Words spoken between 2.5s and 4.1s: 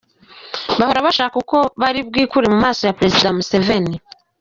mu maso ya Perezida Museveni.